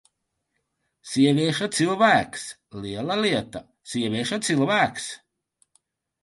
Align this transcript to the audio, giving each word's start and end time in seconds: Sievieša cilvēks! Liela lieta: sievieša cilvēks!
Sievieša 1.09 1.67
cilvēks! 1.79 2.47
Liela 2.85 3.19
lieta: 3.27 3.63
sievieša 3.93 4.41
cilvēks! 4.49 5.07